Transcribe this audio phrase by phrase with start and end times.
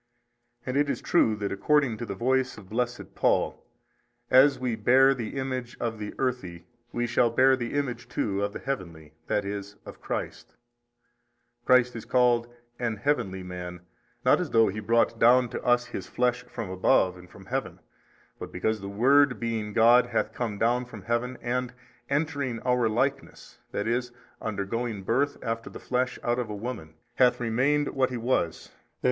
[0.65, 3.63] And it is true that according to the voice of blessed Paul,
[4.31, 8.51] As we hare the image of the earthy we shall hear the image too of
[8.51, 9.63] the heavenly, i.e.
[9.85, 10.55] of Christ.
[11.65, 13.81] Christ is called an heavenly man,
[14.25, 17.73] not as though He brought down to us His flesh from above and from Heaven
[17.75, 17.79] 7,
[18.39, 21.73] but because the Word being God hath come down from Heaven, and
[22.09, 24.11] entering our likeness, that is,
[24.41, 28.73] undergoing birth after the flesh from out a woman, hath remained what He was, i.
[28.73, 28.77] e.